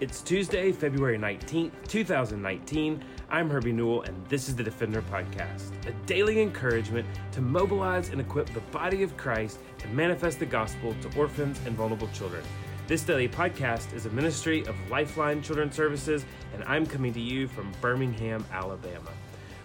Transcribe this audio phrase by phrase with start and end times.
[0.00, 3.04] It's Tuesday, February 19th, 2019.
[3.28, 8.18] I'm Herbie Newell, and this is the Defender Podcast, a daily encouragement to mobilize and
[8.18, 12.42] equip the body of Christ to manifest the gospel to orphans and vulnerable children.
[12.86, 16.24] This daily podcast is a ministry of Lifeline Children's Services,
[16.54, 19.10] and I'm coming to you from Birmingham, Alabama.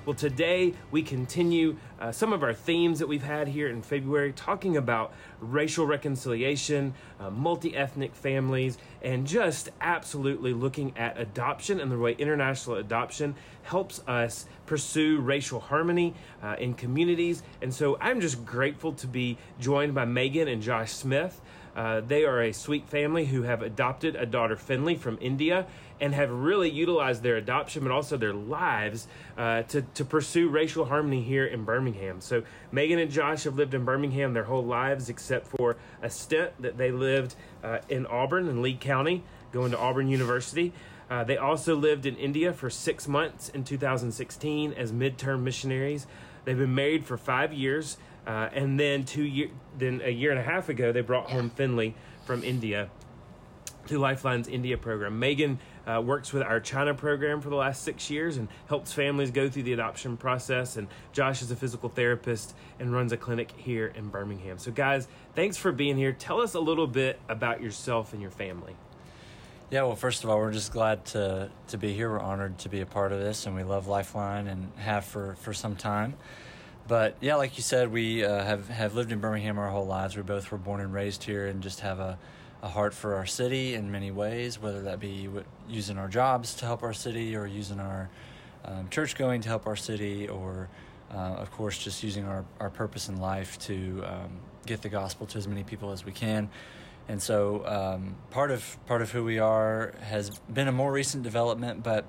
[0.05, 4.33] Well, today we continue uh, some of our themes that we've had here in February,
[4.33, 11.91] talking about racial reconciliation, uh, multi ethnic families, and just absolutely looking at adoption and
[11.91, 17.43] the way international adoption helps us pursue racial harmony uh, in communities.
[17.61, 21.39] And so I'm just grateful to be joined by Megan and Josh Smith.
[21.75, 25.67] Uh, they are a sweet family who have adopted a daughter, Finley, from India,
[25.99, 29.07] and have really utilized their adoption, but also their lives,
[29.37, 32.21] uh, to, to pursue racial harmony here in Birmingham.
[32.21, 36.51] So, Megan and Josh have lived in Birmingham their whole lives, except for a stint
[36.61, 40.73] that they lived uh, in Auburn in Lee County, going to Auburn University.
[41.09, 46.07] Uh, they also lived in India for six months in 2016 as midterm missionaries.
[46.45, 47.97] They've been married for five years.
[48.25, 51.49] Uh, and then two year, then a year and a half ago, they brought home
[51.49, 51.95] Finley
[52.25, 52.89] from India
[53.87, 55.19] to Lifeline's India program.
[55.19, 59.31] Megan uh, works with our China program for the last six years and helps families
[59.31, 60.77] go through the adoption process.
[60.77, 64.57] And Josh is a physical therapist and runs a clinic here in Birmingham.
[64.57, 66.11] So, guys, thanks for being here.
[66.11, 68.75] Tell us a little bit about yourself and your family.
[69.71, 72.11] Yeah, well, first of all, we're just glad to to be here.
[72.11, 75.35] We're honored to be a part of this, and we love Lifeline and have for
[75.41, 76.13] for some time.
[76.87, 80.15] But yeah, like you said, we uh, have have lived in Birmingham our whole lives.
[80.15, 82.19] We both were born and raised here, and just have a,
[82.61, 84.61] a heart for our city in many ways.
[84.61, 85.27] Whether that be
[85.67, 88.09] using our jobs to help our city, or using our
[88.65, 90.69] um, church going to help our city, or
[91.11, 95.25] uh, of course just using our, our purpose in life to um, get the gospel
[95.27, 96.49] to as many people as we can.
[97.07, 101.23] And so um, part of part of who we are has been a more recent
[101.23, 102.05] development, but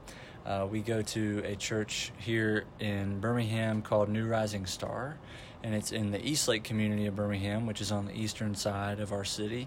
[0.47, 5.19] uh, we go to a church here in Birmingham called New Rising Star,
[5.65, 9.12] and it's in the Eastlake community of Birmingham, which is on the eastern side of
[9.12, 9.66] our city.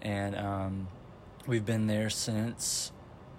[0.00, 0.88] And um,
[1.46, 2.92] we've been there since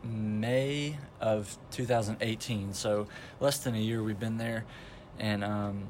[0.04, 3.08] May of 2018, so
[3.40, 4.64] less than a year we've been there.
[5.18, 5.88] And um,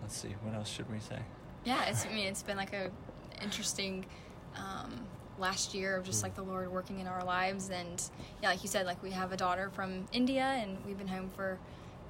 [0.00, 1.18] let's see, what else should we say?
[1.64, 2.90] Yeah, it's, I mean, it's been like a
[3.42, 4.06] interesting.
[4.56, 5.06] Um,
[5.40, 7.70] last year of just like the Lord working in our lives.
[7.70, 8.02] And
[8.42, 11.30] yeah, like you said, like we have a daughter from India and we've been home
[11.34, 11.58] for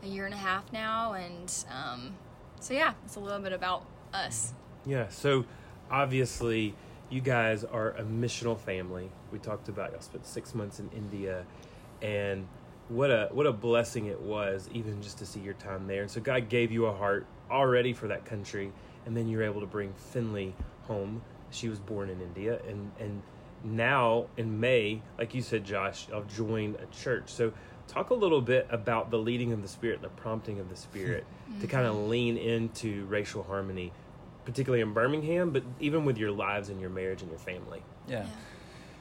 [0.02, 1.12] a year and a half now.
[1.14, 2.14] And um,
[2.60, 4.52] so yeah, it's a little bit about us.
[4.84, 5.08] Yeah.
[5.08, 5.44] So
[5.91, 6.74] obviously,
[7.08, 9.10] you guys are a missional family.
[9.32, 11.44] We talked about y'all spent six months in India,
[12.00, 12.47] and
[12.88, 16.02] what a what a blessing it was, even just to see your time there.
[16.02, 18.72] And so God gave you a heart already for that country,
[19.06, 20.54] and then you're able to bring Finley
[20.86, 23.22] home she was born in India, and and
[23.64, 27.24] now in May, like you said, Josh, I'll join a church.
[27.26, 27.52] So
[27.88, 31.24] talk a little bit about the leading of the Spirit, the prompting of the Spirit
[31.50, 31.60] mm-hmm.
[31.60, 33.92] to kind of lean into racial harmony,
[34.44, 37.82] particularly in Birmingham, but even with your lives and your marriage and your family.
[38.08, 38.20] Yeah.
[38.20, 38.26] yeah.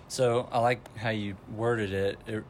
[0.08, 2.18] So I like how you worded it.
[2.28, 2.44] it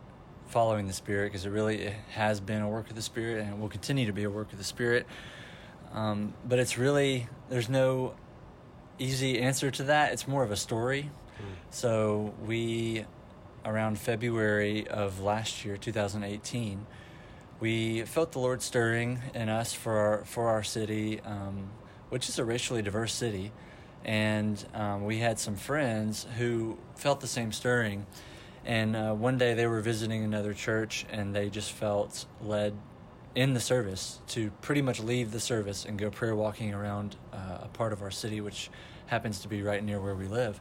[0.49, 3.53] following the Spirit because it really it has been a work of the Spirit and
[3.53, 5.05] it will continue to be a work of the Spirit.
[5.93, 8.15] Um, but it's really there's no
[8.99, 10.13] easy answer to that.
[10.13, 11.09] It's more of a story.
[11.37, 11.43] Mm.
[11.71, 13.05] So we,
[13.65, 16.85] around February of last year, 2018,
[17.59, 21.69] we felt the Lord stirring in us for our, for our city, um,
[22.09, 23.51] which is a racially diverse city,
[24.05, 28.05] and um, we had some friends who felt the same stirring.
[28.65, 32.73] And uh, one day they were visiting another church, and they just felt led
[33.35, 37.59] in the service to pretty much leave the service and go prayer walking around uh,
[37.61, 38.69] a part of our city, which
[39.07, 40.59] happens to be right near where we live.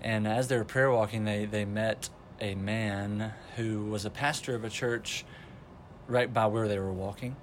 [0.00, 2.08] And as they were prayer walking, they, they met
[2.40, 5.24] a man who was a pastor of a church
[6.06, 7.36] right by where they were walking.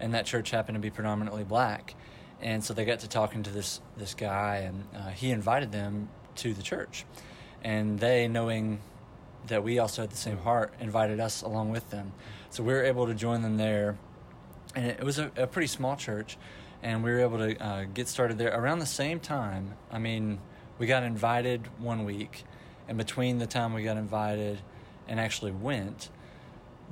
[0.00, 1.94] And that church happened to be predominantly black.
[2.40, 6.08] And so they got to talking to this, this guy, and uh, he invited them
[6.36, 7.04] to the church.
[7.62, 8.80] And they, knowing
[9.48, 12.12] that we also had the same heart, invited us along with them.
[12.50, 13.98] So we were able to join them there
[14.74, 16.36] and it was a, a pretty small church,
[16.82, 19.74] and we were able to uh, get started there around the same time.
[19.90, 20.40] I mean,
[20.78, 22.44] we got invited one week,
[22.88, 24.60] and between the time we got invited
[25.08, 26.10] and actually went,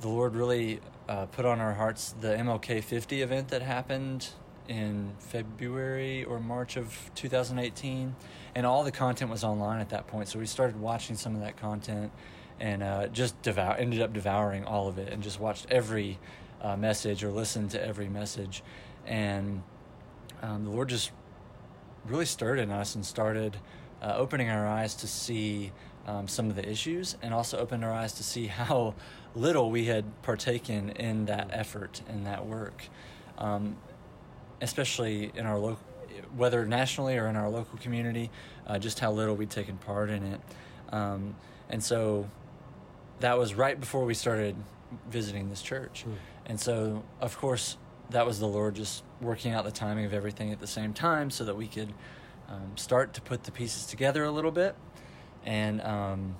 [0.00, 4.28] the Lord really uh, put on our hearts the MLK 50 event that happened
[4.68, 8.14] in February or March of 2018,
[8.54, 10.28] and all the content was online at that point.
[10.28, 12.10] So we started watching some of that content,
[12.58, 16.18] and uh, just devour ended up devouring all of it, and just watched every
[16.62, 18.62] uh, message or listen to every message.
[19.06, 19.62] And
[20.42, 21.10] um, the Lord just
[22.04, 23.56] really stirred in us and started
[24.02, 25.72] uh, opening our eyes to see
[26.06, 28.94] um, some of the issues and also opened our eyes to see how
[29.34, 32.84] little we had partaken in that effort and that work,
[33.38, 33.76] um,
[34.60, 35.80] especially in our local,
[36.34, 38.30] whether nationally or in our local community,
[38.66, 40.40] uh, just how little we'd taken part in it.
[40.90, 41.36] Um,
[41.68, 42.28] and so
[43.20, 44.56] that was right before we started
[45.10, 46.04] visiting this church.
[46.08, 46.14] Mm.
[46.46, 47.76] And so, of course,
[48.10, 51.30] that was the Lord just working out the timing of everything at the same time
[51.30, 51.92] so that we could
[52.48, 54.76] um, start to put the pieces together a little bit.
[55.44, 56.36] And um,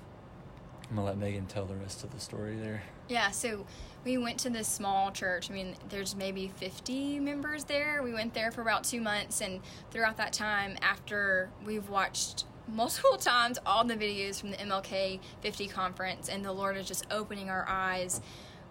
[0.89, 2.83] I'm going to let Megan tell the rest of the story there.
[3.09, 3.65] Yeah, so
[4.05, 5.49] we went to this small church.
[5.49, 8.01] I mean, there's maybe 50 members there.
[8.01, 9.61] We went there for about two months, and
[9.91, 15.67] throughout that time, after we've watched multiple times all the videos from the MLK 50
[15.67, 18.21] conference, and the Lord is just opening our eyes.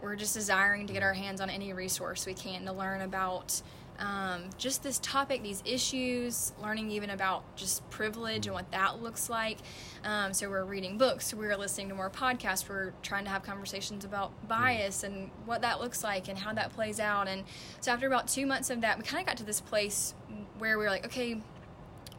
[0.00, 3.62] We're just desiring to get our hands on any resource we can to learn about
[3.98, 9.30] um, just this topic, these issues, learning even about just privilege and what that looks
[9.30, 9.58] like.
[10.04, 14.04] Um, so we're reading books, we're listening to more podcasts, we're trying to have conversations
[14.04, 17.28] about bias and what that looks like and how that plays out.
[17.28, 17.44] And
[17.80, 20.14] so after about two months of that, we kind of got to this place
[20.58, 21.40] where we were like, okay,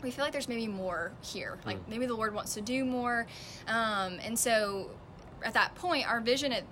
[0.01, 1.57] we feel like there's maybe more here.
[1.65, 3.25] Like maybe the Lord wants to do more.
[3.67, 4.91] Um, and so
[5.43, 6.63] at that point, our vision at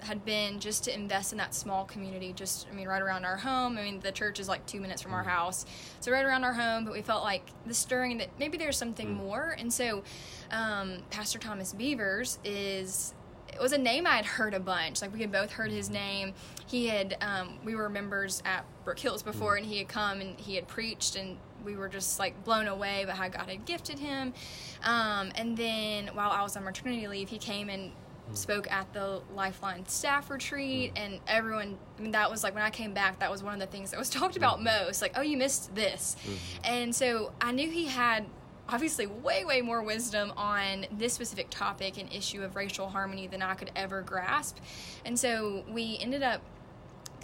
[0.00, 3.36] had been just to invest in that small community just i mean right around our
[3.36, 5.64] home i mean the church is like two minutes from our house
[6.00, 9.12] so right around our home but we felt like the stirring that maybe there's something
[9.12, 10.02] more and so
[10.50, 13.14] um, pastor thomas beavers is
[13.54, 15.00] it was a name I had heard a bunch.
[15.00, 16.34] Like we had both heard his name.
[16.66, 20.38] He had um, we were members at Brook Hills before, and he had come and
[20.38, 23.98] he had preached, and we were just like blown away by how God had gifted
[23.98, 24.34] him.
[24.82, 27.92] Um, and then while I was on maternity leave, he came and
[28.30, 28.36] Mm.
[28.36, 31.04] spoke at the Lifeline staff retreat, mm.
[31.04, 31.78] and everyone.
[31.98, 33.18] I mean, that was like when I came back.
[33.18, 34.64] That was one of the things that was talked about mm.
[34.64, 35.02] most.
[35.02, 36.64] Like, oh, you missed this, mm-hmm.
[36.64, 38.26] and so I knew he had
[38.68, 43.42] obviously way way more wisdom on this specific topic and issue of racial harmony than
[43.42, 44.58] I could ever grasp.
[45.04, 46.40] And so we ended up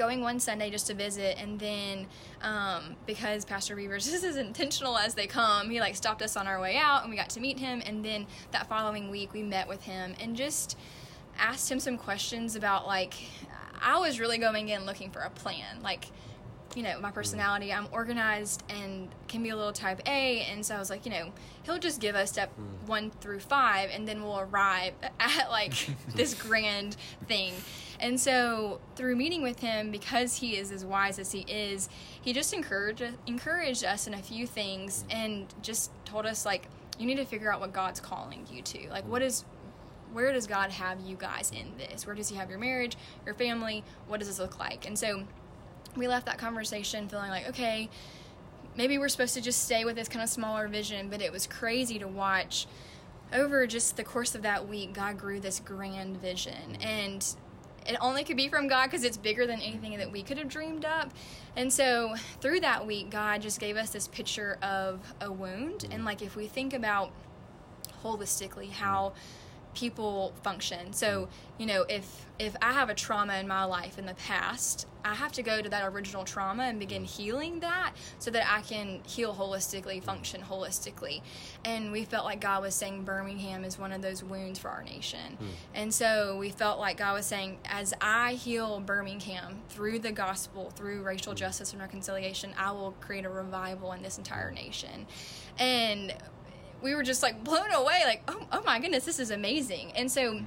[0.01, 2.07] going one Sunday just to visit, and then
[2.41, 6.47] um, because Pastor Beavers is as intentional as they come, he like stopped us on
[6.47, 7.83] our way out, and we got to meet him.
[7.85, 10.79] And then that following week, we met with him and just
[11.39, 13.13] asked him some questions about like
[13.83, 16.07] I was really going in looking for a plan, like
[16.75, 20.43] you know, my personality, I'm organized and can be a little type A.
[20.43, 21.33] And so I was like, you know,
[21.65, 22.53] he'll just give us step
[22.87, 25.75] one through five and then we'll arrive at like
[26.15, 27.55] this grand thing.
[28.01, 31.89] And so through meeting with him, because he is as wise as he is,
[32.21, 36.69] he just encouraged, encouraged us in a few things and just told us, like,
[36.99, 38.89] you need to figure out what God's calling you to.
[38.91, 39.45] Like, what is
[40.13, 42.05] where does God have you guys in this?
[42.07, 43.85] Where does He have your marriage, your family?
[44.09, 44.87] What does this look like?
[44.87, 45.25] And so
[45.97, 47.89] we left that conversation feeling like, okay,
[48.77, 51.47] maybe we're supposed to just stay with this kind of smaller vision, but it was
[51.47, 52.67] crazy to watch
[53.33, 56.77] over just the course of that week, God grew this grand vision.
[56.81, 57.25] And
[57.87, 60.49] it only could be from God because it's bigger than anything that we could have
[60.49, 61.13] dreamed up.
[61.57, 65.87] And so through that week, God just gave us this picture of a wound.
[65.91, 67.11] And like if we think about
[68.03, 69.13] holistically how
[69.75, 70.93] people function.
[70.93, 71.29] So,
[71.59, 75.15] you know, if if I have a trauma in my life in the past, I
[75.15, 77.07] have to go to that original trauma and begin mm.
[77.07, 81.21] healing that so that I can heal holistically, function holistically.
[81.67, 84.83] And we felt like God was saying Birmingham is one of those wounds for our
[84.83, 85.37] nation.
[85.39, 85.47] Hmm.
[85.75, 90.71] And so we felt like God was saying, as I heal Birmingham through the gospel,
[90.71, 91.39] through racial hmm.
[91.39, 94.57] justice and reconciliation, I will create a revival in this entire hmm.
[94.57, 95.07] nation.
[95.59, 96.15] And
[96.83, 99.93] we were just like blown away, like, oh, oh my goodness, this is amazing.
[99.93, 100.41] And so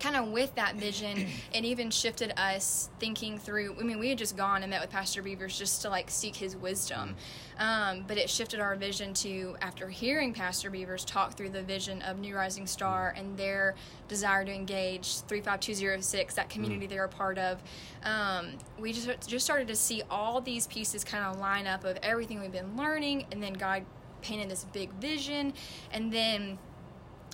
[0.00, 3.76] kind of with that vision, it even shifted us thinking through.
[3.78, 6.34] I mean, we had just gone and met with Pastor Beavers just to like seek
[6.34, 7.14] his wisdom,
[7.58, 12.02] um, but it shifted our vision to after hearing Pastor Beavers talk through the vision
[12.02, 13.74] of New Rising Star and their
[14.08, 17.62] desire to engage three five two zero six, that community they're a part of.
[18.02, 21.98] Um, we just just started to see all these pieces kind of line up of
[22.02, 23.84] everything we've been learning, and then God
[24.20, 25.52] painted this big vision,
[25.92, 26.58] and then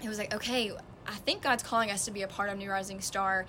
[0.02, 0.72] it was like, okay,
[1.06, 3.46] I think God's calling us to be a part of New Rising Star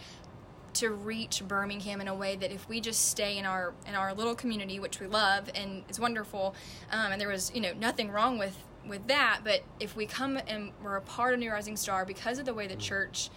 [0.75, 4.13] to reach Birmingham in a way that if we just stay in our in our
[4.13, 6.56] little community, which we love and is wonderful,
[6.91, 8.56] um, and there was you know nothing wrong with
[8.88, 12.39] with that, but if we come and we're a part of New Rising Star because
[12.39, 13.29] of the way the church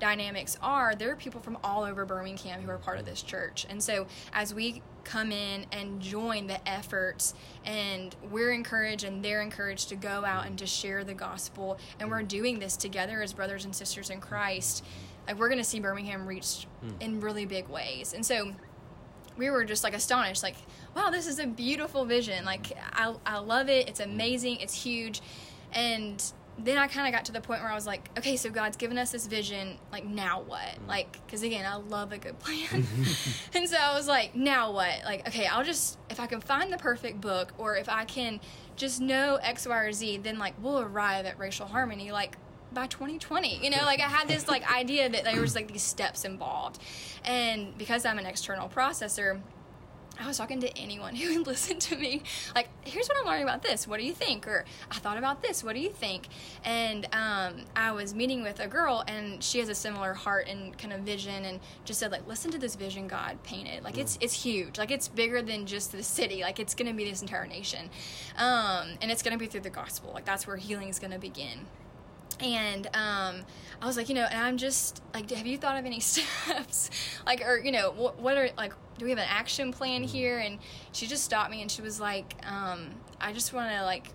[0.00, 3.66] dynamics are, there are people from all over Birmingham who are part of this church.
[3.68, 7.32] And so as we come in and join the efforts
[7.64, 12.10] and we're encouraged and they're encouraged to go out and to share the gospel and
[12.10, 14.84] we're doing this together as brothers and sisters in Christ,
[15.26, 16.90] like we're going to see Birmingham reached hmm.
[17.00, 18.12] in really big ways.
[18.12, 18.52] And so
[19.38, 20.56] we were just like astonished like
[20.96, 22.44] wow this is a beautiful vision.
[22.44, 23.88] Like i, I love it.
[23.88, 24.58] It's amazing.
[24.60, 25.22] It's huge.
[25.72, 26.22] And
[26.58, 28.76] then I kind of got to the point where I was like, okay, so God's
[28.76, 29.78] given us this vision.
[29.92, 30.60] Like, now what?
[30.60, 30.88] Mm.
[30.88, 32.68] Like, because again, I love a good plan.
[33.54, 35.04] and so I was like, now what?
[35.04, 38.40] Like, okay, I'll just, if I can find the perfect book or if I can
[38.76, 42.10] just know X, Y, or Z, then like we'll arrive at racial harmony.
[42.12, 42.36] Like,
[42.70, 45.82] by 2020 you know like i had this like idea that there was like these
[45.82, 46.78] steps involved
[47.24, 49.40] and because i'm an external processor
[50.20, 52.22] I was talking to anyone who would listen to me.
[52.54, 53.86] Like, here's what I'm learning about this.
[53.86, 54.46] What do you think?
[54.46, 55.62] Or I thought about this.
[55.62, 56.28] What do you think?
[56.64, 60.76] And um, I was meeting with a girl, and she has a similar heart and
[60.76, 63.84] kind of vision, and just said like, listen to this vision God painted.
[63.84, 64.78] Like, it's it's huge.
[64.78, 66.42] Like, it's bigger than just the city.
[66.42, 67.90] Like, it's gonna be this entire nation,
[68.36, 70.12] um, and it's gonna be through the gospel.
[70.12, 71.66] Like, that's where healing is gonna begin
[72.40, 73.44] and um,
[73.80, 76.90] I was like, you know, and I'm just like, have you thought of any steps,
[77.26, 80.38] like, or you know, what, what are like, do we have an action plan here?
[80.38, 80.58] And
[80.92, 82.90] she just stopped me and she was like, um,
[83.20, 84.08] I just want to like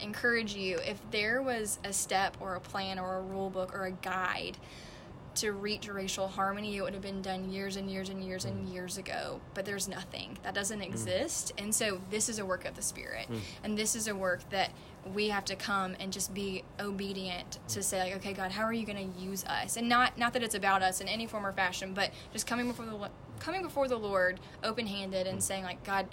[0.00, 3.84] encourage you if there was a step or a plan or a rule book or
[3.86, 4.56] a guide
[5.40, 8.68] to reach racial harmony, it would have been done years and years and years and
[8.68, 8.72] mm.
[8.72, 9.40] years ago.
[9.54, 10.86] But there's nothing that doesn't mm.
[10.86, 13.38] exist, and so this is a work of the Spirit, mm.
[13.64, 14.70] and this is a work that
[15.14, 18.72] we have to come and just be obedient to say like, okay, God, how are
[18.72, 19.76] you going to use us?
[19.76, 22.68] And not not that it's about us in any form or fashion, but just coming
[22.68, 26.06] before the coming before the Lord, open handed, and saying like, God.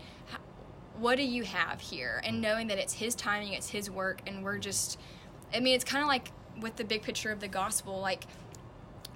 [1.00, 2.24] What do you have here?
[2.24, 5.00] And knowing that it's His timing, it's His work, and we're just,
[5.54, 8.24] I mean, it's kind of like with the big picture of the gospel, like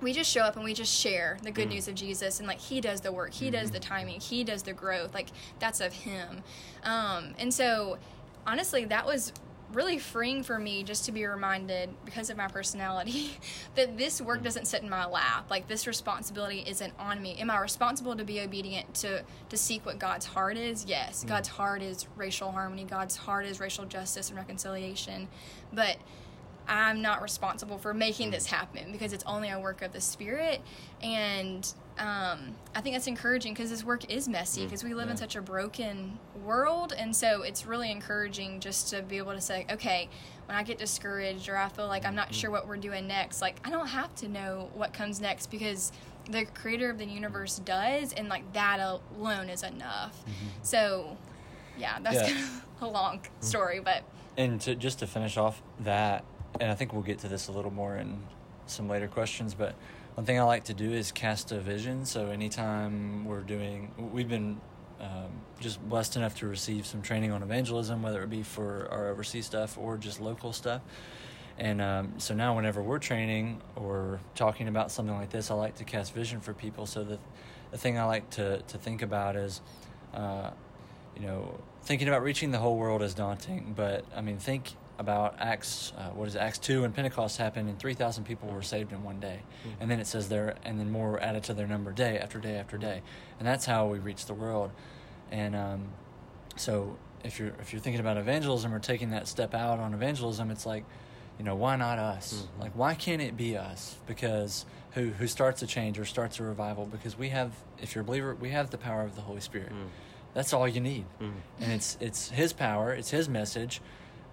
[0.02, 1.74] we just show up and we just share the good mm.
[1.74, 3.74] news of Jesus and like he does the work, he does mm-hmm.
[3.74, 5.30] the timing, he does the growth, like
[5.60, 6.44] that's of him.
[6.84, 7.98] Um, and so
[8.46, 9.34] honestly, that was
[9.74, 13.32] really freeing for me just to be reminded because of my personality
[13.76, 14.44] that this work mm.
[14.44, 15.50] doesn't sit in my lap.
[15.50, 17.38] Like this responsibility isn't on me.
[17.40, 20.86] Am i responsible to be obedient to to seek what god's heart is?
[20.86, 21.24] Yes.
[21.24, 21.30] Mm.
[21.30, 22.84] God's heart is racial harmony.
[22.84, 25.28] God's heart is racial justice and reconciliation.
[25.72, 25.98] But
[26.68, 30.62] I'm not responsible for making this happen because it's only a work of the Spirit.
[31.02, 34.70] And um, I think that's encouraging because this work is messy mm-hmm.
[34.70, 36.94] because we live in such a broken world.
[36.98, 40.10] And so it's really encouraging just to be able to say, okay,
[40.46, 42.36] when I get discouraged or I feel like I'm not mm-hmm.
[42.36, 45.92] sure what we're doing next, like I don't have to know what comes next because
[46.30, 48.14] the creator of the universe does.
[48.14, 50.18] And like that alone is enough.
[50.22, 50.48] Mm-hmm.
[50.62, 51.18] So,
[51.78, 52.28] yeah, that's Yeah.
[52.28, 54.04] kind of a long story, but.
[54.38, 56.24] And to, just to finish off that,
[56.60, 58.22] and I think we'll get to this a little more in
[58.68, 59.76] some later questions, but
[60.16, 62.06] one thing I like to do is cast a vision.
[62.06, 64.60] So anytime we're doing, we've been
[65.00, 69.10] um, just blessed enough to receive some training on evangelism, whether it be for our
[69.10, 70.82] overseas stuff or just local stuff.
[71.58, 75.76] And um, so now, whenever we're training or talking about something like this, I like
[75.76, 76.86] to cast vision for people.
[76.86, 77.20] So the,
[77.72, 79.62] the thing I like to, to think about is,
[80.14, 80.52] uh,
[81.16, 85.36] you know, thinking about reaching the whole world is daunting, but I mean, think about
[85.40, 88.94] Acts, uh, what is it, Acts 2 and Pentecost happened and 3,000 people were saved
[88.94, 89.42] in one day.
[89.82, 92.40] And then it says there, and then more were added to their number day after
[92.40, 93.02] day after day.
[93.40, 94.72] And that's how we reach the world.
[95.32, 95.90] And um,
[96.56, 100.50] so if you're, if you're thinking about evangelism or taking that step out on evangelism,
[100.52, 100.86] it's like,
[101.38, 102.46] you know, why not us?
[102.60, 103.96] Like, why can't it be us?
[104.06, 106.86] Because who, who starts a change or starts a revival?
[106.86, 109.72] Because we have, if you're a believer, we have the power of the Holy Spirit.
[110.34, 111.04] That's all you need,
[111.60, 113.82] and it's it's His power, it's His message,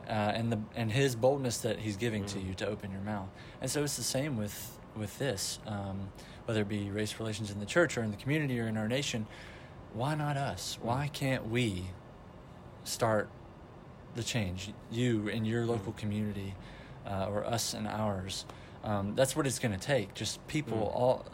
[0.07, 3.29] uh, and the and His boldness that He's giving to you to open your mouth.
[3.61, 6.09] And so it's the same with with this, um,
[6.47, 8.89] whether it be race relations in the church or in the community or in our
[8.89, 9.27] nation.
[9.95, 10.79] Why not us?
[10.83, 11.85] Why can't we
[12.85, 13.29] start
[14.15, 14.73] the change?
[14.91, 16.55] You in your local community,
[17.07, 18.45] uh, or us and ours.
[18.85, 20.15] Um, that's what it's going to take.
[20.15, 21.27] Just people, all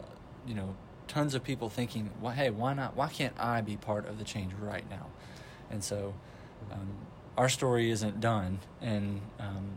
[0.47, 0.75] you know,
[1.07, 2.95] tons of people thinking, well, "Hey, why not?
[2.95, 5.07] Why can't I be part of the change right now?"
[5.69, 6.13] And so,
[6.71, 6.89] um,
[7.37, 9.71] our story isn't done, and um,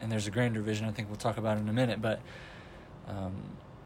[0.00, 0.86] and there's a grander vision.
[0.86, 2.20] I think we'll talk about in a minute, but.
[3.06, 3.34] Um,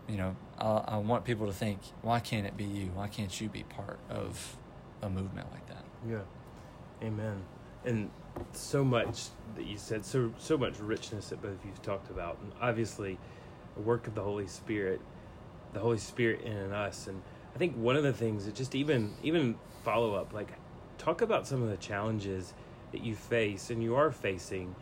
[0.08, 2.86] you know, I, I want people to think, why can't it be you?
[2.94, 4.56] Why can't you be part of
[5.02, 5.84] a movement like that?
[6.08, 7.06] Yeah.
[7.06, 7.42] Amen.
[7.84, 8.10] And
[8.52, 12.38] so much that you said, so so much richness that both of you've talked about.
[12.42, 13.18] And obviously
[13.76, 15.00] a work of the Holy Spirit,
[15.74, 17.06] the Holy Spirit in us.
[17.06, 17.22] And
[17.54, 20.52] I think one of the things that just even even follow up, like
[20.96, 22.54] talk about some of the challenges
[22.92, 24.74] that you face and you are facing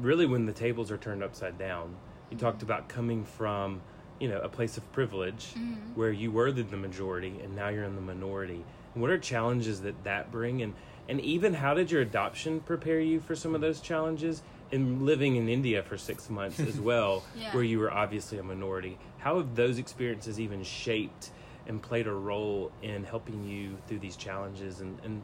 [0.00, 1.96] really when the tables are turned upside down.
[2.30, 2.66] You talked mm-hmm.
[2.66, 3.82] about coming from,
[4.18, 5.74] you know, a place of privilege mm-hmm.
[5.94, 8.64] where you were the, the majority and now you're in the minority.
[8.94, 10.74] And what are challenges that that bring and
[11.08, 15.36] and even how did your adoption prepare you for some of those challenges and living
[15.36, 17.52] in India for 6 months as well Yeah.
[17.52, 18.98] where you were obviously a minority.
[19.18, 21.30] How have those experiences even shaped
[21.66, 25.22] and played a role in helping you through these challenges and and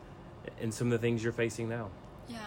[0.61, 1.91] and some of the things you're facing now?
[2.29, 2.39] Yeah.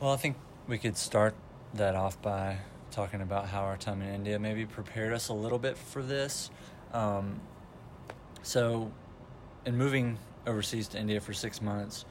[0.00, 1.34] Well, I think we could start
[1.74, 2.58] that off by
[2.90, 6.50] talking about how our time in India maybe prepared us a little bit for this.
[6.92, 7.40] Um,
[8.42, 8.90] so,
[9.66, 12.04] in moving overseas to India for six months,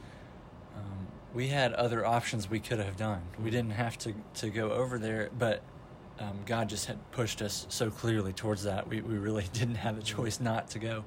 [0.76, 3.22] um, we had other options we could have done.
[3.42, 5.62] We didn't have to, to go over there, but
[6.20, 8.88] um, God just had pushed us so clearly towards that.
[8.88, 11.04] We, we really didn't have a choice not to go.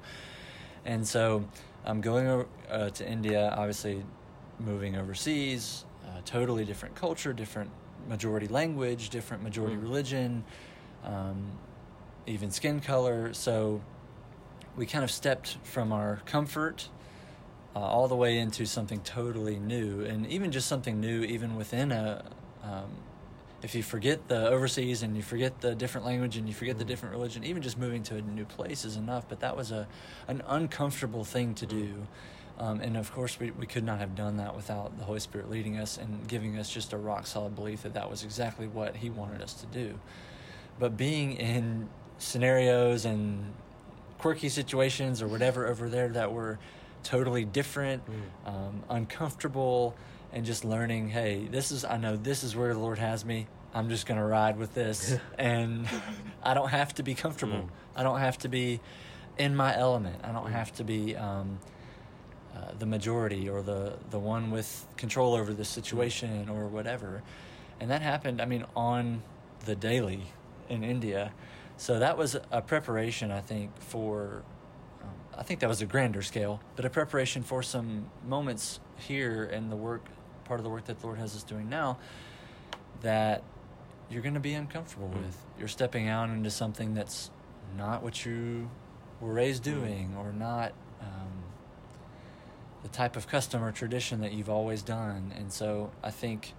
[0.84, 1.44] And so,
[1.84, 4.02] um, going uh, to India, obviously
[4.58, 7.70] moving overseas, uh, totally different culture, different
[8.08, 9.82] majority language, different majority Mm.
[9.82, 10.44] religion,
[11.04, 11.50] um,
[12.26, 13.32] even skin color.
[13.32, 13.80] So
[14.76, 16.88] we kind of stepped from our comfort
[17.74, 21.92] uh, all the way into something totally new, and even just something new, even within
[21.92, 22.24] a.
[22.62, 22.90] Um,
[23.62, 26.84] if you forget the overseas and you forget the different language and you forget the
[26.84, 29.28] different religion, even just moving to a new place is enough.
[29.28, 29.86] But that was a
[30.28, 32.06] an uncomfortable thing to do.
[32.58, 35.50] Um, and of course, we, we could not have done that without the Holy Spirit
[35.50, 38.96] leading us and giving us just a rock solid belief that that was exactly what
[38.96, 39.98] He wanted us to do.
[40.78, 41.88] But being in
[42.18, 43.52] scenarios and
[44.18, 46.58] quirky situations or whatever over there that were
[47.02, 48.02] totally different,
[48.46, 49.94] um, uncomfortable,
[50.32, 53.46] and just learning, hey, this is, I know this is where the Lord has me.
[53.74, 55.16] I'm just going to ride with this.
[55.38, 55.88] and
[56.42, 57.54] I don't have to be comfortable.
[57.54, 57.68] Mm.
[57.96, 58.80] I don't have to be
[59.38, 60.16] in my element.
[60.24, 61.58] I don't have to be um,
[62.54, 67.22] uh, the majority or the, the one with control over the situation or whatever.
[67.80, 69.22] And that happened, I mean, on
[69.64, 70.24] the daily
[70.68, 71.32] in India.
[71.76, 74.42] So that was a preparation, I think, for,
[75.42, 79.70] I think that was a grander scale, but a preparation for some moments here in
[79.70, 80.06] the work,
[80.44, 81.98] part of the work that the Lord has us doing now,
[83.00, 83.42] that
[84.08, 85.20] you're going to be uncomfortable Mm.
[85.20, 85.44] with.
[85.58, 87.32] You're stepping out into something that's
[87.76, 88.70] not what you
[89.20, 89.74] were raised Mm.
[89.74, 91.42] doing or not um,
[92.84, 95.34] the type of custom or tradition that you've always done.
[95.36, 96.54] And so I think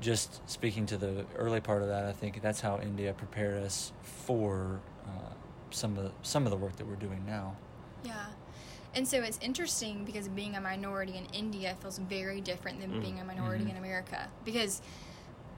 [0.00, 3.92] just speaking to the early part of that, I think that's how India prepared us
[4.02, 5.34] for uh,
[5.70, 7.56] some of the, some of the work that we're doing now.
[8.06, 8.26] Yeah.
[8.94, 13.00] And so it's interesting because being a minority in India feels very different than Mm.
[13.02, 13.70] being a minority Mhm.
[13.72, 14.28] in America.
[14.44, 14.80] Because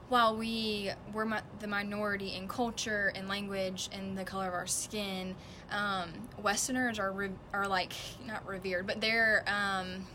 [0.09, 4.67] while we were mi- the minority in culture and language and the color of our
[4.67, 5.37] skin,
[5.71, 6.11] um,
[6.43, 7.93] Westerners are re- are like
[8.27, 10.07] not revered, but they're um,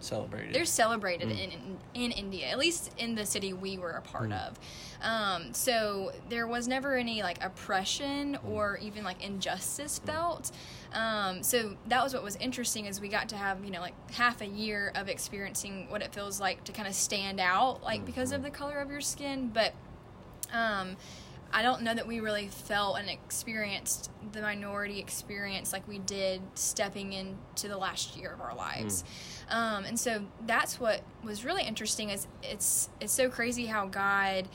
[0.00, 0.52] Celebrated.
[0.54, 1.32] they're celebrated Mm.
[1.38, 4.48] in, in in India, at least in the city we were a part Mm.
[4.48, 4.58] of.
[5.02, 8.48] Um, so there was never any like oppression Mm.
[8.50, 10.50] or even like injustice felt.
[10.92, 13.94] Um, so that was what was interesting is we got to have you know like
[14.12, 18.04] half a year of experiencing what it feels like to kind of stand out like
[18.04, 19.74] because of the color of your skin, but.
[20.52, 20.96] Um,
[21.54, 26.40] I don't know that we really felt and experienced the minority experience like we did
[26.54, 29.04] stepping into the last year of our lives.
[29.50, 34.48] Um, and so that's what was really interesting is it's it's so crazy how God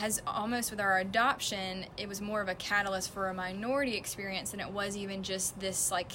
[0.00, 4.50] has almost with our adoption, it was more of a catalyst for a minority experience
[4.50, 6.12] than it was even just this like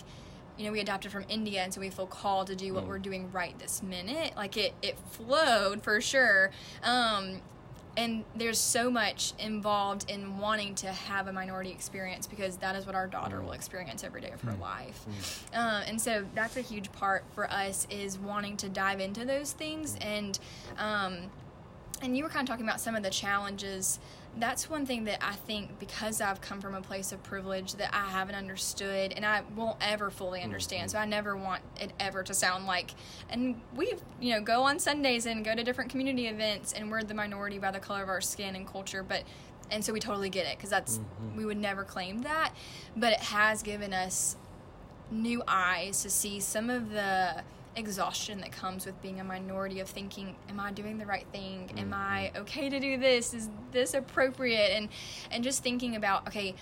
[0.58, 2.88] you know, we adopted from India and so we feel called to do what Mm.
[2.88, 4.34] we're doing right this minute.
[4.38, 6.52] Like it it flowed for sure.
[6.84, 7.42] Um
[7.98, 12.86] and there's so much involved in wanting to have a minority experience because that is
[12.86, 15.06] what our daughter will experience every day of her life
[15.54, 19.54] uh, and so that's a huge part for us is wanting to dive into those
[19.54, 20.40] things and
[20.78, 21.18] um,
[22.02, 24.00] and you were kind of talking about some of the challenges.
[24.38, 27.96] That's one thing that i think because i've come from a place of privilege that
[27.96, 30.92] i haven't understood and i won't ever fully understand.
[30.92, 32.92] So i never want it ever to sound like
[33.30, 37.02] and we you know go on sundays and go to different community events and we're
[37.04, 39.24] the minority by the color of our skin and culture but
[39.72, 41.38] and so we totally get it because that's Mhm.
[41.38, 42.54] we would never claim that.
[42.98, 44.36] But it has given us
[45.10, 47.42] new eyes to see some of the
[47.76, 51.70] exhaustion that comes with being a minority of thinking am i doing the right thing?
[51.78, 51.94] Am mm-hmm.
[51.94, 53.34] i okay to do this?
[53.34, 54.72] Is this appropriate?
[54.72, 54.90] And
[55.32, 56.56] and just thinking about okay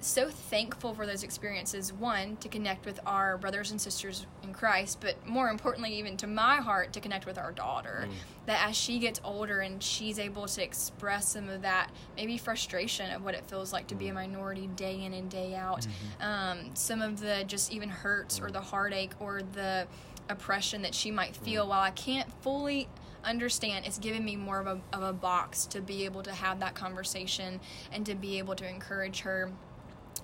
[0.00, 4.98] so thankful for those experiences one to connect with our brothers and sisters in christ
[5.00, 8.06] but more importantly even to my heart to connect with our daughter.
[8.08, 8.12] Mm.
[8.46, 13.10] That as she gets older and she's able to express some of that maybe frustration
[13.12, 14.14] of what it feels like to be a mm.
[14.14, 15.82] minority day in and day out.
[15.82, 16.22] Mm-hmm.
[16.22, 18.52] Um, some of the just even hurts or mm.
[18.52, 19.86] the heartache or the
[20.30, 22.88] oppression that she might feel while i can't fully
[23.24, 26.60] understand it's given me more of a, of a box to be able to have
[26.60, 27.60] that conversation
[27.92, 29.50] and to be able to encourage her.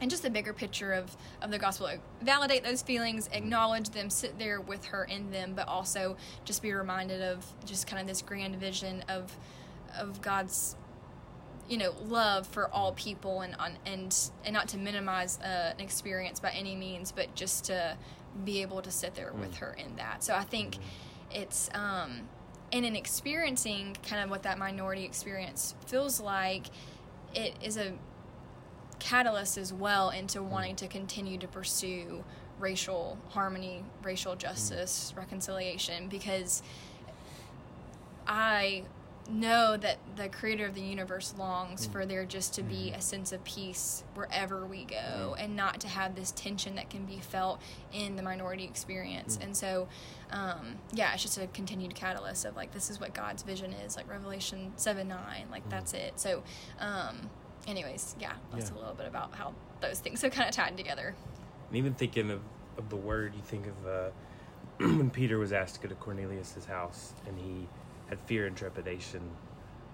[0.01, 1.89] And just the bigger picture of, of the gospel
[2.21, 6.73] validate those feelings acknowledge them sit there with her in them but also just be
[6.73, 9.35] reminded of just kind of this grand vision of
[9.99, 10.77] of god's
[11.67, 15.81] you know love for all people and on and and not to minimize uh, an
[15.81, 17.97] experience by any means but just to
[18.45, 19.59] be able to sit there with mm.
[19.59, 20.23] her in that.
[20.23, 20.81] So i think mm.
[21.33, 22.29] it's um
[22.73, 26.67] and in experiencing kind of what that minority experience feels like,
[27.35, 27.93] it is a
[28.99, 30.49] catalyst as well into mm.
[30.49, 32.25] wanting to continue to pursue
[32.59, 36.63] racial harmony, racial justice, reconciliation, because
[38.27, 38.85] I
[39.29, 43.33] know that the creator of the universe longs for there just to be a sense
[43.33, 47.61] of peace wherever we go and not to have this tension that can be felt
[47.93, 49.39] in the minority experience.
[49.41, 49.89] And so
[50.31, 53.97] um, yeah it's just a continued catalyst of like this is what god's vision is
[53.97, 55.19] like revelation 7 9
[55.51, 56.19] like that's it.
[56.21, 56.43] So
[56.81, 57.31] um,
[57.67, 58.77] anyways yeah that's Yeah.
[58.77, 61.15] a little bit about how those things are kind of tied together.
[61.69, 62.41] And even thinking of,
[62.79, 64.11] of the word, you think of uh,
[64.79, 67.69] when Peter was asked to go to Cornelius' house and he
[68.09, 69.21] had fear and trepidation.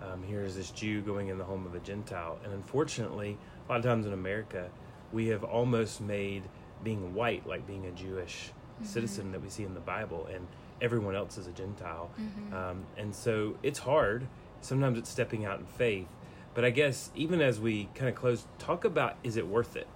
[0.03, 2.39] Um, here is this Jew going in the home of a Gentile.
[2.45, 4.69] And unfortunately, a lot of times in America,
[5.13, 6.43] we have almost made
[6.83, 8.51] being white like being a Jewish
[8.83, 10.47] citizen that we see in the Bible, and
[10.81, 12.11] everyone else is a Gentile.
[12.53, 14.27] Um, and so it's hard.
[14.61, 16.09] Sometimes it's stepping out in faith.
[16.55, 19.87] But I guess even as we kind of close, talk about is it worth it?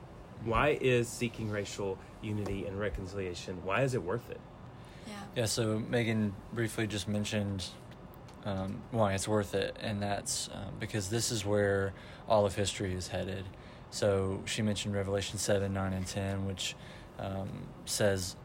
[0.44, 3.58] Why is seeking racial unity and reconciliation?
[3.64, 4.40] Why is it worth it?
[5.06, 7.66] yeah Yeah, so Megan briefly just mentioned
[8.46, 11.92] um, why it's worth it, and that's um, because this is where
[12.28, 13.44] all of history is headed.
[13.90, 16.76] So she mentioned Revelation 7, 9, and 10, which
[17.18, 17.48] um,
[17.84, 18.36] says,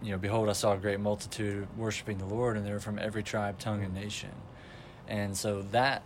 [0.00, 2.98] you know, Behold, I saw a great multitude worshiping the Lord, and they were from
[2.98, 4.30] every tribe, tongue, and nation.
[5.08, 6.02] And so that,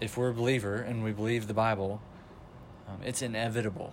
[0.00, 2.00] if we're a believer and we believe the Bible,
[2.88, 3.92] um, it's inevitable.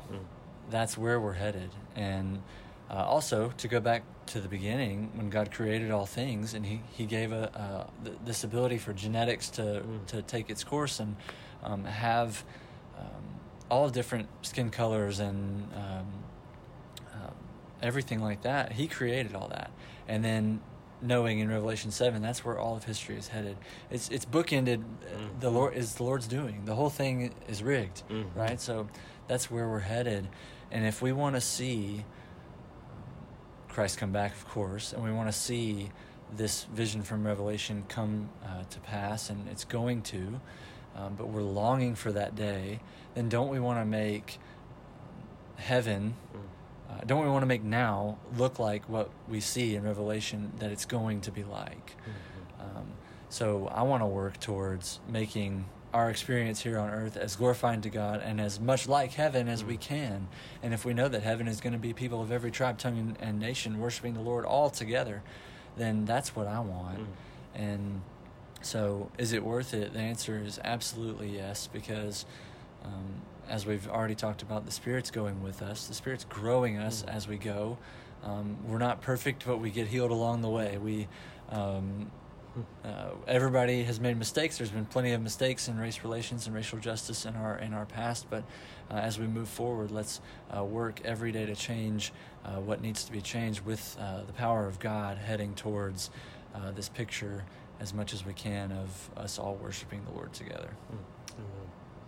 [0.69, 1.69] That's where we're headed.
[1.95, 2.41] And
[2.89, 6.82] uh, also, to go back to the beginning, when God created all things, and He,
[6.93, 11.15] he gave a, uh, th- this ability for genetics to, to take its course and
[11.63, 12.43] um, have
[12.98, 13.06] um,
[13.69, 16.08] all different skin colors and um,
[17.13, 17.34] um,
[17.82, 18.71] everything like that.
[18.74, 19.71] He created all that.
[20.08, 20.62] And then
[21.02, 23.58] knowing in Revelation 7, that's where all of history is headed.
[23.91, 24.82] It's, it's bookended.
[24.82, 26.65] uh, The Lord is the Lord's doing.
[26.65, 28.28] The whole thing is rigged, Mhm.
[28.36, 28.60] right?
[28.62, 28.88] So
[29.28, 30.28] that's where we're headed.
[30.71, 32.06] And if we want to see
[33.75, 35.89] Christ come back, of course, and we want to see
[36.33, 40.39] this vision from Revelation come uh, to pass, and it's going to,
[40.95, 42.79] um, but we're longing for that day,
[43.15, 44.39] then don't we want to make
[45.57, 46.13] heaven,
[46.89, 50.71] uh, don't we want to make now look like what we see in Revelation that
[50.71, 51.97] it's going to be like?
[52.61, 52.93] Um,
[53.27, 57.89] so I want to work towards making our experience here on earth as glorifying to
[57.89, 60.28] God and as much like heaven as we can.
[60.62, 62.98] And if we know that heaven is going to be people of every tribe, tongue,
[62.98, 65.24] and, and nation worshiping the Lord all together,
[65.78, 67.00] then that's what I want.
[67.54, 68.02] And
[68.62, 69.93] so, is it worth it?
[69.93, 72.26] The answer is absolutely yes, because
[72.84, 77.04] um, as we've already talked about, the Spirit's going with us, the Spirit's growing us
[77.04, 77.78] as we go.
[78.24, 80.78] Um, we're not perfect, but we get healed along the way.
[80.78, 81.08] We
[81.50, 82.12] um,
[82.84, 84.58] uh, everybody has made mistakes.
[84.58, 87.86] There's been plenty of mistakes in race relations and racial justice in our in our
[87.86, 88.28] past.
[88.30, 88.44] But
[88.89, 90.22] uh, as we move forward, let's
[90.56, 92.13] uh, work every day to change
[92.46, 96.10] uh, what needs to be changed with uh, the power of God, heading towards
[96.54, 97.44] uh, this picture
[97.80, 100.70] as much as we can of us all worshiping the Lord together.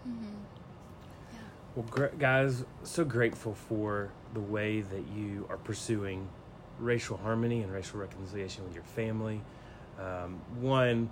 [0.06, 1.40] yeah
[1.76, 6.30] Well, gr- guys, so grateful for the way that you are pursuing
[6.80, 9.42] racial harmony and racial reconciliation with your family.
[10.00, 11.10] Um, one,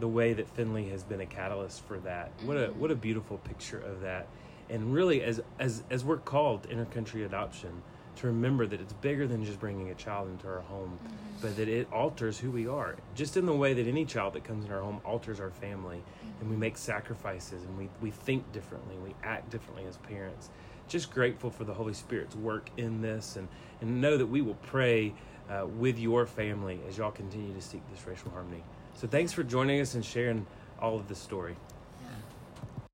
[0.00, 2.30] the way that Finley has been a catalyst for that.
[2.44, 2.80] What a mm-hmm.
[2.80, 4.28] what a beautiful picture of that.
[4.70, 7.82] And really, as as as we're called intercountry adoption,
[8.16, 11.16] to remember that it's bigger than just bringing a child into our home, mm-hmm.
[11.40, 12.96] but that it alters who we are.
[13.14, 16.02] Just in the way that any child that comes in our home alters our family,
[16.40, 16.60] and we mm-hmm.
[16.60, 20.50] make sacrifices, and we we think differently, we act differently as parents.
[20.88, 23.48] Just grateful for the Holy Spirit's work in this, and
[23.80, 25.14] and know that we will pray
[25.48, 28.62] uh, with your family as y'all continue to seek this racial harmony.
[28.94, 30.46] So thanks for joining us and sharing
[30.80, 31.56] all of this story.
[32.02, 32.08] Yeah,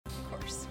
[0.07, 0.67] of course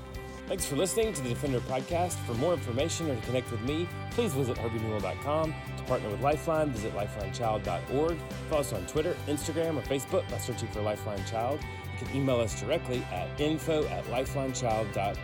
[0.47, 2.13] Thanks for listening to the Defender Podcast.
[2.25, 5.53] For more information or to connect with me, please visit herbienewell.com.
[5.77, 8.17] To partner with Lifeline, visit lifelinechild.org.
[8.49, 11.61] Follow us on Twitter, Instagram, or Facebook by searching for Lifeline Child.
[11.93, 15.17] You can email us directly at info at lifelinechild.org.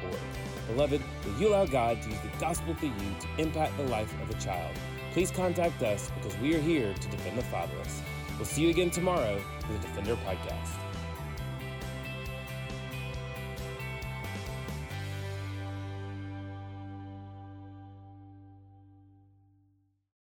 [0.67, 4.13] Beloved, will you allow God to use the gospel through you to impact the life
[4.21, 4.75] of a child?
[5.13, 8.01] Please contact us because we are here to defend the fatherless.
[8.37, 10.88] We'll see you again tomorrow for the Defender Podcast.